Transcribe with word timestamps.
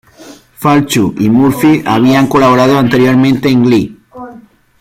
Falchuk 0.55 1.19
y 1.21 1.29
Murphy 1.29 1.83
habían 1.85 2.25
colaborado 2.25 2.79
anteriormente 2.79 3.49
en 3.49 3.63
"Glee". 3.63 3.97